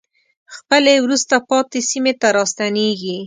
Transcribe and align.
خپلې 0.55 0.93
وروسته 1.05 1.35
پاتې 1.49 1.79
سیمې 1.89 2.13
ته 2.21 2.27
راستنېږي. 2.37 3.17